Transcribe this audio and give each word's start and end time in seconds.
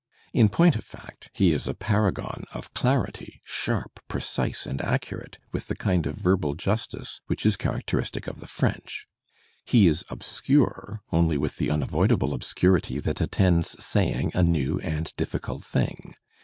In 0.33 0.49
point 0.49 0.75
of 0.75 0.83
fact, 0.83 1.29
he 1.31 1.53
is 1.53 1.67
a 1.67 1.75
paragon 1.75 2.45
of 2.53 2.73
clarity, 2.73 3.39
sharp, 3.43 3.99
precise 4.07 4.65
and 4.65 4.81
accurate 4.81 5.37
with 5.51 5.67
the 5.67 5.75
kind 5.75 6.07
of 6.07 6.15
verbal 6.15 6.55
justice 6.55 7.21
which 7.27 7.45
is 7.45 7.55
characteristic 7.55 8.25
of 8.25 8.39
the 8.39 8.47
French. 8.47 9.05
He 9.63 9.85
is 9.85 10.03
obscure 10.09 11.03
only 11.11 11.37
with 11.37 11.57
the 11.57 11.69
unavoidable 11.69 12.33
obscurity 12.33 12.97
that 12.97 13.21
attends 13.21 13.77
saying 13.85 14.31
a 14.33 14.41
new 14.41 14.79
and 14.79 15.15
difficult 15.17 15.63
thing. 15.63 16.15